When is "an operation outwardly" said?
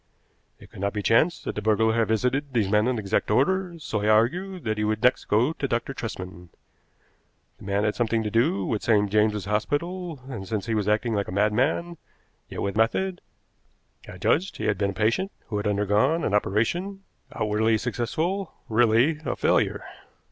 16.23-17.77